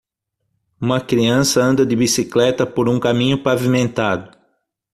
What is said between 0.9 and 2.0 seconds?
criança anda de